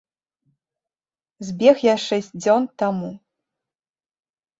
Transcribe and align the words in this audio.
Збег 1.49 1.75
я 1.87 1.93
шэсць 2.05 2.31
дзён 2.43 2.65
таму. 2.85 3.11